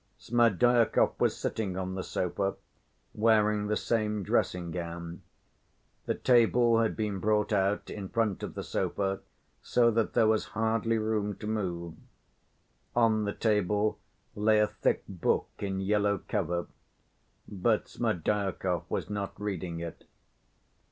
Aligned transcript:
Smerdyakov 0.17 1.13
was 1.19 1.37
sitting 1.37 1.77
on 1.77 1.93
the 1.93 2.03
sofa, 2.03 2.55
wearing 3.13 3.67
the 3.67 3.77
same 3.77 4.25
dressing‐gown. 4.25 5.19
The 6.07 6.15
table 6.15 6.79
had 6.79 6.95
been 6.97 7.19
brought 7.19 7.53
out 7.53 7.91
in 7.91 8.09
front 8.09 8.41
of 8.41 8.55
the 8.55 8.63
sofa, 8.63 9.19
so 9.61 9.91
that 9.91 10.13
there 10.13 10.25
was 10.25 10.45
hardly 10.57 10.97
room 10.97 11.35
to 11.35 11.45
move. 11.45 11.93
On 12.95 13.25
the 13.25 13.33
table 13.33 13.99
lay 14.33 14.57
a 14.59 14.65
thick 14.65 15.03
book 15.07 15.49
in 15.59 15.79
yellow 15.79 16.23
cover, 16.27 16.65
but 17.47 17.87
Smerdyakov 17.87 18.85
was 18.89 19.07
not 19.07 19.39
reading 19.39 19.81
it. 19.81 20.05